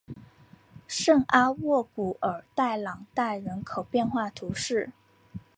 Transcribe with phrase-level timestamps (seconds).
[0.87, 4.89] 圣阿沃古尔代朗代人口变化图示